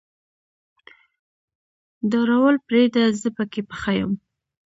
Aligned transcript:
ډارول 2.11 2.55
پرېده 2.67 3.03
زه 3.21 3.29
پکې 3.35 3.61
پخه 3.69 3.91
يم. 3.99 4.11